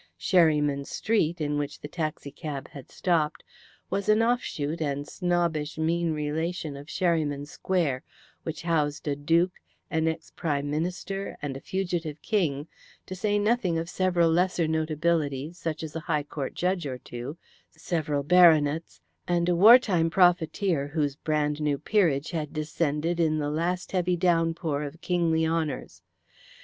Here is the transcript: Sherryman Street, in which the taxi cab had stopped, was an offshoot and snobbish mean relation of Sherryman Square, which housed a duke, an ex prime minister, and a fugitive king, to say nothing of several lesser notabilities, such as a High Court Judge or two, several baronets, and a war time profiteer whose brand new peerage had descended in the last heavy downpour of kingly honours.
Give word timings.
Sherryman 0.17 0.83
Street, 0.85 1.39
in 1.39 1.59
which 1.59 1.79
the 1.79 1.87
taxi 1.87 2.31
cab 2.31 2.67
had 2.69 2.89
stopped, 2.89 3.43
was 3.91 4.09
an 4.09 4.23
offshoot 4.23 4.81
and 4.81 5.07
snobbish 5.07 5.77
mean 5.77 6.11
relation 6.11 6.75
of 6.75 6.87
Sherryman 6.89 7.45
Square, 7.45 8.01
which 8.41 8.63
housed 8.63 9.07
a 9.07 9.15
duke, 9.15 9.51
an 9.91 10.07
ex 10.07 10.31
prime 10.31 10.71
minister, 10.71 11.37
and 11.43 11.55
a 11.55 11.59
fugitive 11.61 12.19
king, 12.23 12.67
to 13.05 13.13
say 13.13 13.37
nothing 13.37 13.77
of 13.77 13.91
several 13.91 14.31
lesser 14.31 14.65
notabilities, 14.67 15.57
such 15.57 15.83
as 15.83 15.95
a 15.95 15.99
High 15.99 16.23
Court 16.23 16.55
Judge 16.55 16.87
or 16.87 16.97
two, 16.97 17.37
several 17.69 18.23
baronets, 18.23 19.01
and 19.27 19.47
a 19.49 19.55
war 19.55 19.77
time 19.77 20.09
profiteer 20.09 20.87
whose 20.87 21.15
brand 21.15 21.61
new 21.61 21.77
peerage 21.77 22.31
had 22.31 22.53
descended 22.53 23.19
in 23.19 23.37
the 23.37 23.51
last 23.51 23.91
heavy 23.91 24.17
downpour 24.17 24.81
of 24.81 24.99
kingly 25.01 25.45
honours. 25.45 26.01